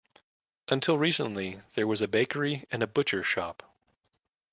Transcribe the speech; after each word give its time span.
Until 0.67 0.97
recently 0.97 1.61
there 1.75 1.85
was 1.85 2.01
a 2.01 2.07
bakery 2.07 2.65
and 2.71 2.81
a 2.81 2.87
butcher's 2.87 3.27
shop. 3.27 3.61